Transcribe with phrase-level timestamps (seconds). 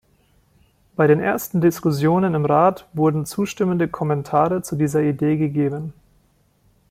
[0.95, 5.93] Bei den ersten Diskussionen im Rat wurden zustimmende Kommentare zu dieser Idee gegeben.